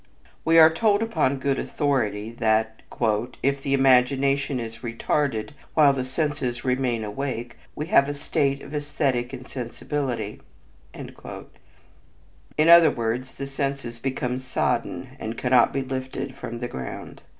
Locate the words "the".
3.61-3.75, 5.93-6.03, 13.35-13.45, 16.61-16.67